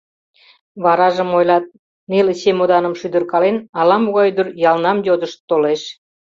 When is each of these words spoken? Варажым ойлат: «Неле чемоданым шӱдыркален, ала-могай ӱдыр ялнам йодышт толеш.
Варажым 0.83 1.29
ойлат: 1.37 1.65
«Неле 2.09 2.33
чемоданым 2.41 2.93
шӱдыркален, 2.99 3.57
ала-могай 3.79 4.27
ӱдыр 4.31 4.47
ялнам 4.69 4.97
йодышт 5.07 5.39
толеш. 5.49 5.81